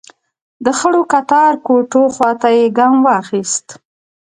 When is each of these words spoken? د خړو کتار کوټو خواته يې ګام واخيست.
د 0.63 0.67
خړو 0.79 1.01
کتار 1.13 1.53
کوټو 1.65 2.03
خواته 2.15 2.49
يې 2.57 2.65
ګام 2.77 2.95
واخيست. 3.07 3.67